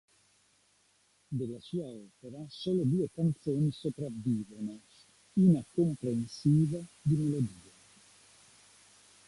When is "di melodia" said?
7.03-7.71